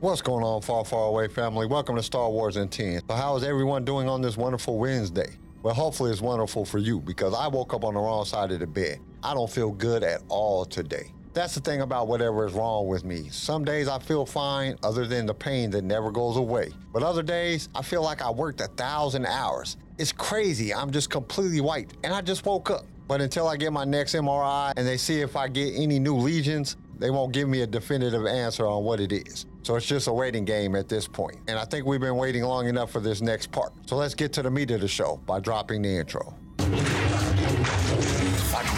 [0.00, 1.66] What's going on, far, far away family?
[1.66, 3.02] Welcome to Star Wars in 10.
[3.06, 5.36] So, how is everyone doing on this wonderful Wednesday?
[5.62, 8.60] Well, hopefully, it's wonderful for you because I woke up on the wrong side of
[8.60, 8.98] the bed.
[9.22, 11.12] I don't feel good at all today.
[11.34, 13.28] That's the thing about whatever is wrong with me.
[13.28, 16.70] Some days I feel fine, other than the pain that never goes away.
[16.94, 19.76] But other days, I feel like I worked a thousand hours.
[19.98, 20.72] It's crazy.
[20.72, 22.86] I'm just completely white, and I just woke up.
[23.06, 26.16] But until I get my next MRI and they see if I get any new
[26.16, 29.44] lesions, they won't give me a definitive answer on what it is.
[29.62, 31.38] So it's just a waiting game at this point.
[31.46, 33.72] And I think we've been waiting long enough for this next part.
[33.86, 36.34] So let's get to the meat of the show by dropping the intro.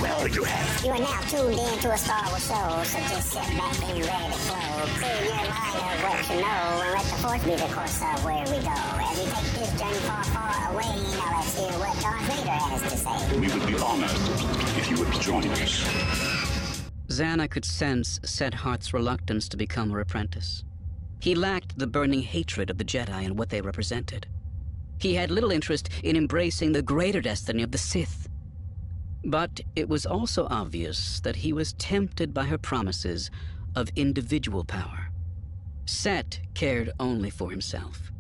[0.03, 0.85] What will you have?
[0.85, 4.05] You are now tuned in to a Star Wars show, so just sit back and
[4.05, 4.87] ready to flow.
[4.99, 8.25] Clear your mind of what you know, and let the force be the course of
[8.25, 8.75] where we go.
[8.99, 12.83] As we take this journey far, far away, now let's hear what Darth Vader has
[12.83, 13.39] to say.
[13.39, 14.11] We would be honored
[14.77, 16.83] if you would join us.
[17.09, 20.65] Zannah could sense Set Harth's reluctance to become her apprentice.
[21.23, 24.27] He lacked the burning hatred of the Jedi and what they represented.
[24.99, 28.29] He had little interest in embracing the greater destiny of the Sith.
[29.25, 33.31] But it was also obvious that he was tempted by her promises
[33.77, 35.13] of individual power.
[35.87, 38.11] Set cared only for himself.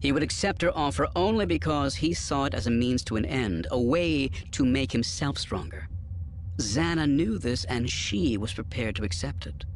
[0.00, 3.26] He would accept her offer only because he saw it as a means to an
[3.26, 5.90] end, a way to make himself stronger.
[6.56, 9.66] Zannah knew this, and she was prepared to accept it.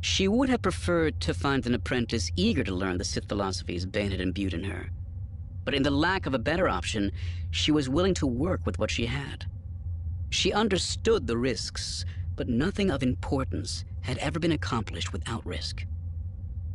[0.00, 4.12] She would have preferred to find an apprentice eager to learn the Sith philosophies Bane
[4.12, 4.90] had imbued in her.
[5.64, 7.12] But in the lack of a better option,
[7.50, 9.46] she was willing to work with what she had.
[10.30, 12.04] She understood the risks,
[12.36, 15.84] but nothing of importance had ever been accomplished without risk.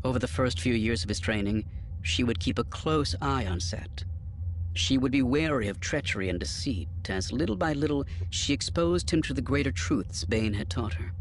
[0.03, 1.65] Over the first few years of his training,
[2.01, 4.03] she would keep a close eye on Set.
[4.73, 9.21] She would be wary of treachery and deceit, as little by little she exposed him
[9.21, 11.13] to the greater truths Bane had taught her.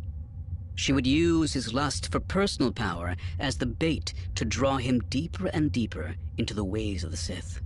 [0.74, 5.48] She would use his lust for personal power as the bait to draw him deeper
[5.48, 7.60] and deeper into the ways of the Sith.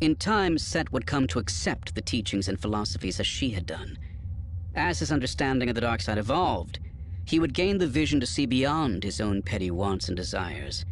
[0.00, 3.98] In time, Set would come to accept the teachings and philosophies as she had done.
[4.74, 6.78] As his understanding of the dark side evolved,
[7.24, 10.84] he would gain the vision to see beyond his own petty wants and desires.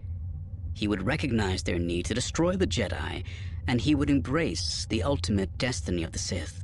[0.75, 3.25] He would recognize their need to destroy the Jedi,
[3.67, 6.60] and he would embrace the ultimate destiny of the Sith.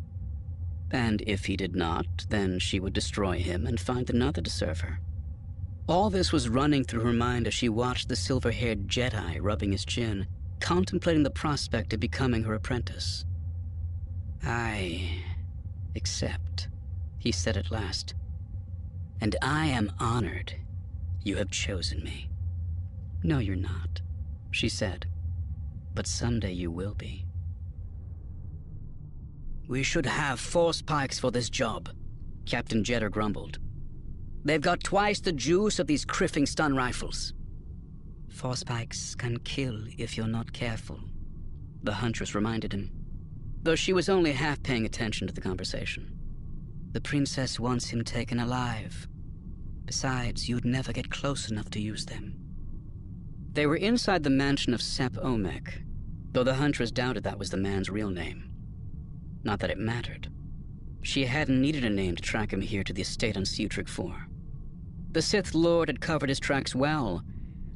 [0.90, 4.80] And if he did not, then she would destroy him and find another to serve
[4.80, 5.00] her.
[5.88, 9.72] All this was running through her mind as she watched the silver haired Jedi rubbing
[9.72, 10.26] his chin,
[10.60, 13.24] contemplating the prospect of becoming her apprentice.
[14.44, 15.22] I
[15.94, 16.68] accept,
[17.18, 18.14] he said at last.
[19.20, 20.54] And I am honored
[21.26, 22.30] you have chosen me.
[23.24, 24.00] No, you're not,
[24.52, 25.06] she said.
[25.92, 27.25] But someday you will be.
[29.68, 31.88] We should have force pikes for this job,
[32.44, 33.58] Captain Jetter grumbled.
[34.44, 37.34] They've got twice the juice of these kriffing stun rifles.
[38.28, 41.00] Force pikes can kill if you're not careful,
[41.82, 42.92] the huntress reminded him,
[43.62, 46.16] though she was only half paying attention to the conversation.
[46.92, 49.08] The princess wants him taken alive.
[49.84, 52.36] Besides, you'd never get close enough to use them.
[53.52, 55.82] They were inside the mansion of Sep Omek,
[56.32, 58.45] though the huntress doubted that was the man's real name.
[59.46, 60.28] Not that it mattered.
[61.02, 64.26] She hadn't needed a name to track him here to the estate on Ciutric 4.
[65.12, 67.22] The Sith Lord had covered his tracks well,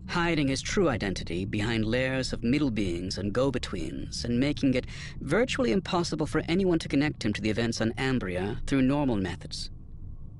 [0.08, 4.86] hiding his true identity behind layers of middle beings and go-betweens, and making it
[5.20, 9.70] virtually impossible for anyone to connect him to the events on Ambria through normal methods.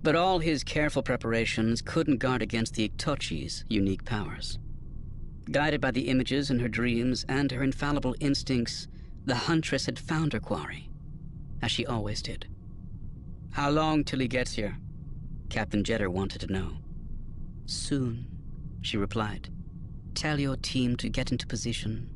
[0.02, 4.58] But all his careful preparations couldn't guard against the Iktotchi's unique powers.
[5.48, 8.88] Guided by the images in her dreams and her infallible instincts,
[9.26, 10.89] the huntress had found her quarry,
[11.62, 12.46] as she always did.
[13.52, 14.76] How long till he gets here?
[15.48, 16.78] Captain Jetter wanted to know.
[17.66, 18.26] Soon,
[18.82, 19.48] she replied.
[20.14, 22.10] Tell your team to get into position.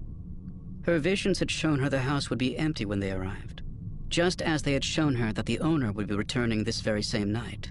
[0.82, 3.62] Her visions had shown her the house would be empty when they arrived,
[4.08, 7.32] just as they had shown her that the owner would be returning this very same
[7.32, 7.70] night.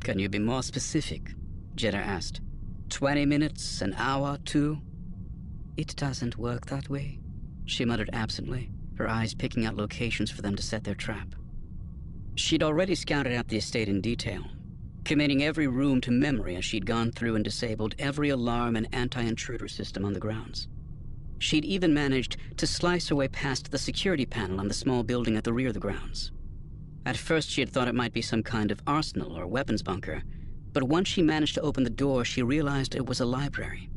[0.00, 1.34] Can you be more specific?
[1.76, 2.40] Jetter asked.
[2.88, 4.78] Twenty minutes, an hour, two?
[5.76, 7.20] It doesn't work that way,
[7.64, 11.34] she muttered absently, her eyes picking out locations for them to set their trap.
[12.34, 14.44] She'd already scouted out the estate in detail,
[15.04, 19.68] committing every room to memory as she'd gone through and disabled every alarm and anti-intruder
[19.68, 20.68] system on the grounds.
[21.38, 25.36] She'd even managed to slice her way past the security panel on the small building
[25.36, 26.30] at the rear of the grounds.
[27.04, 30.22] At first she had thought it might be some kind of arsenal or weapons bunker,
[30.72, 33.90] but once she managed to open the door, she realized it was a library.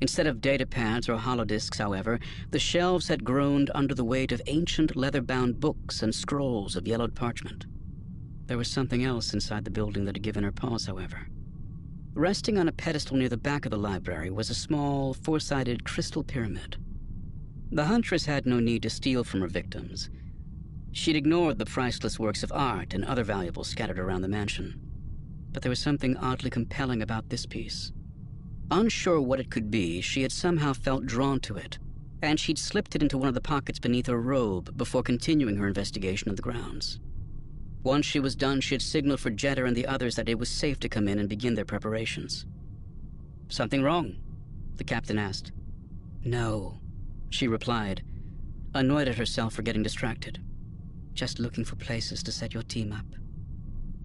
[0.00, 2.20] Instead of data pads or holodisks, however,
[2.50, 7.14] the shelves had groaned under the weight of ancient leather-bound books and scrolls of yellowed
[7.14, 7.64] parchment.
[8.46, 11.28] There was something else inside the building that had given her pause, however.
[12.12, 15.84] Resting on a pedestal near the back of the library was a small, four sided
[15.84, 16.76] crystal pyramid.
[17.70, 20.08] The huntress had no need to steal from her victims.
[20.92, 24.80] She'd ignored the priceless works of art and other valuables scattered around the mansion.
[25.52, 27.92] But there was something oddly compelling about this piece.
[28.70, 31.78] Unsure what it could be, she had somehow felt drawn to it,
[32.20, 35.68] and she'd slipped it into one of the pockets beneath her robe before continuing her
[35.68, 36.98] investigation of the grounds.
[37.84, 40.48] Once she was done, she had signaled for Jetter and the others that it was
[40.48, 42.44] safe to come in and begin their preparations.
[43.48, 44.16] Something wrong?
[44.76, 45.52] The captain asked.
[46.24, 46.80] No,
[47.30, 48.02] she replied,
[48.74, 50.42] annoyed at herself for getting distracted.
[51.14, 53.06] Just looking for places to set your team up.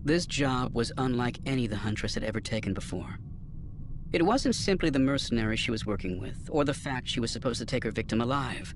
[0.03, 3.17] This job was unlike any the Huntress had ever taken before.
[4.13, 7.59] It wasn't simply the mercenary she was working with, or the fact she was supposed
[7.59, 8.75] to take her victim alive.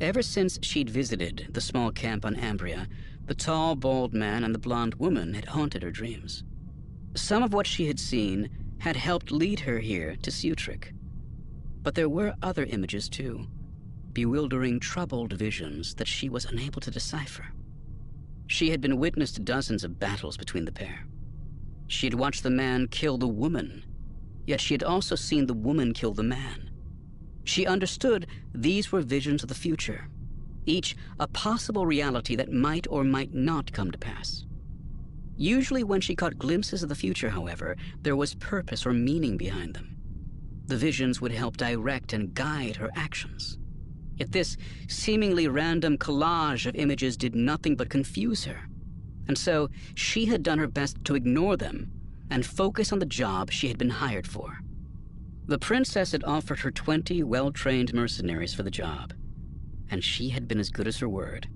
[0.00, 2.86] Ever since she'd visited the small camp on Ambria,
[3.24, 6.44] the tall, bald man and the blonde woman had haunted her dreams.
[7.14, 10.92] Some of what she had seen had helped lead her here to Ciutric.
[11.82, 13.46] But there were other images, too.
[14.12, 17.46] Bewildering, troubled visions that she was unable to decipher.
[18.46, 21.06] She had been witness to dozens of battles between the pair.
[21.86, 23.84] She had watched the man kill the woman,
[24.46, 26.70] yet she had also seen the woman kill the man.
[27.44, 30.08] She understood these were visions of the future,
[30.64, 34.44] each a possible reality that might or might not come to pass.
[35.36, 39.74] Usually, when she caught glimpses of the future, however, there was purpose or meaning behind
[39.74, 39.96] them.
[40.66, 43.58] The visions would help direct and guide her actions.
[44.16, 44.56] Yet this
[44.88, 48.68] seemingly random collage of images did nothing but confuse her.
[49.28, 51.92] And so she had done her best to ignore them
[52.30, 54.58] and focus on the job she had been hired for.
[55.46, 59.12] The princess had offered her 20 well trained mercenaries for the job
[59.90, 61.48] and she had been as good as her word.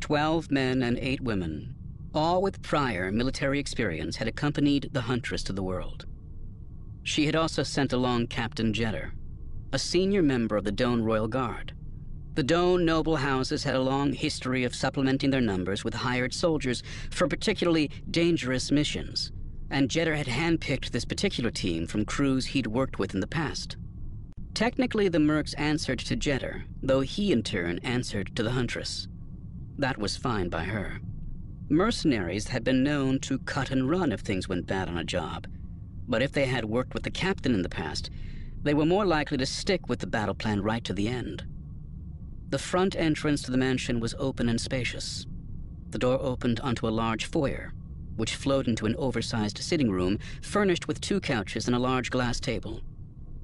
[0.00, 1.74] Twelve men and eight women,
[2.14, 6.06] all with prior military experience, had accompanied the Huntress to the world.
[7.02, 9.12] She had also sent along Captain Jetter,
[9.72, 11.72] a senior member of the Doan Royal Guard.
[12.34, 16.82] The Doan noble houses had a long history of supplementing their numbers with hired soldiers
[17.10, 19.32] for particularly dangerous missions,
[19.70, 23.76] and Jetter had handpicked this particular team from crews he'd worked with in the past.
[24.54, 29.06] Technically, the Mercs answered to Jetter, though he in turn answered to the Huntress.
[29.78, 31.00] That was fine by her.
[31.68, 35.46] Mercenaries had been known to cut and run if things went bad on a job,
[36.08, 38.08] but if they had worked with the captain in the past,
[38.62, 41.44] they were more likely to stick with the battle plan right to the end.
[42.48, 45.26] The front entrance to the mansion was open and spacious.
[45.90, 47.74] The door opened onto a large foyer,
[48.16, 52.40] which flowed into an oversized sitting room furnished with two couches and a large glass
[52.40, 52.80] table.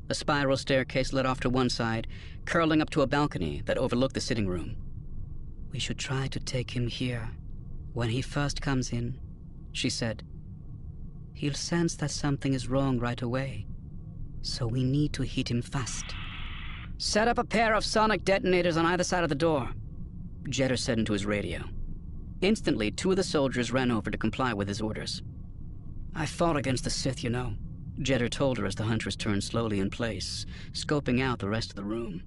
[0.09, 2.07] A spiral staircase led off to one side,
[2.45, 4.77] curling up to a balcony that overlooked the sitting room.
[5.71, 7.31] We should try to take him here,
[7.93, 9.19] when he first comes in,
[9.73, 10.23] she said.
[11.33, 13.67] He'll sense that something is wrong right away,
[14.43, 16.05] so we need to hit him fast.
[16.99, 19.71] Set up a pair of sonic detonators on either side of the door,
[20.45, 21.63] Jetter said into his radio.
[22.43, 25.23] Instantly, two of the soldiers ran over to comply with his orders.
[26.15, 27.55] I fought against the Sith, you know.
[28.01, 31.77] Jetter told her as the Huntress turned slowly in place, scoping out the rest of
[31.77, 32.23] the room.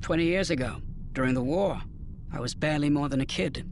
[0.00, 0.82] Twenty years ago,
[1.12, 1.80] during the war,
[2.32, 3.70] I was barely more than a kid.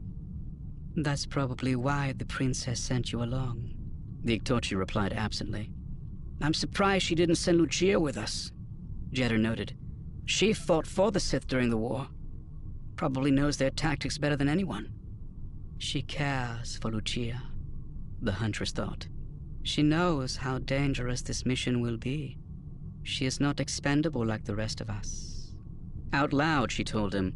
[0.95, 3.73] That's probably why the princess sent you along,
[4.23, 5.71] the Iktotchi replied absently.
[6.41, 8.51] I'm surprised she didn't send Lucia with us,
[9.11, 9.75] Jetter noted.
[10.25, 12.07] She fought for the Sith during the war.
[12.95, 14.93] Probably knows their tactics better than anyone.
[15.77, 17.41] She cares for Lucia,
[18.21, 19.07] the Huntress thought.
[19.63, 22.37] She knows how dangerous this mission will be.
[23.03, 25.53] She is not expendable like the rest of us.
[26.13, 27.35] Out loud, she told him,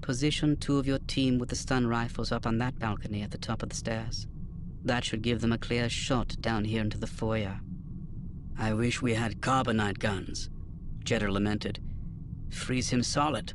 [0.00, 3.38] Position two of your team with the stun rifles up on that balcony at the
[3.38, 4.26] top of the stairs.
[4.84, 7.60] That should give them a clear shot down here into the foyer.
[8.58, 10.50] I wish we had carbonite guns,
[11.04, 11.80] Jetter lamented.
[12.50, 13.52] Freeze him solid.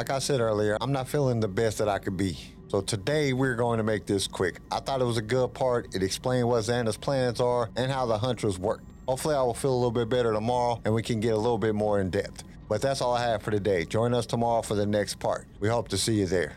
[0.00, 2.38] Like I said earlier, I'm not feeling the best that I could be.
[2.68, 4.58] So today we're going to make this quick.
[4.72, 5.94] I thought it was a good part.
[5.94, 8.80] It explained what Xander's plans are and how the hunters work.
[9.06, 11.58] Hopefully I will feel a little bit better tomorrow and we can get a little
[11.58, 12.44] bit more in depth.
[12.66, 13.84] But that's all I have for today.
[13.84, 15.46] Join us tomorrow for the next part.
[15.60, 16.56] We hope to see you there.